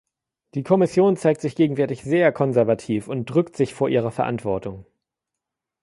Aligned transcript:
Die 0.55 0.63
Kommission 0.63 1.15
zeigt 1.15 1.41
sich 1.41 1.53
gegenwärtig 1.55 2.01
sehr 2.01 2.31
konservativ 2.31 3.07
und 3.07 3.25
drückt 3.29 3.55
sich 3.55 3.75
vor 3.75 3.87
ihrer 3.87 4.09
Verantwortung. 4.09 4.87